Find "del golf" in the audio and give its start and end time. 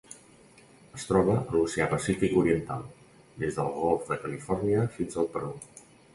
3.61-4.09